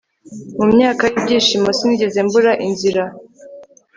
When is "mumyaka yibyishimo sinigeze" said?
0.57-2.19